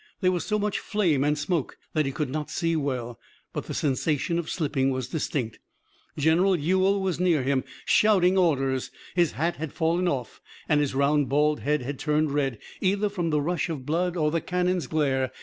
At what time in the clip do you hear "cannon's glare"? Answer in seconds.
14.41-15.31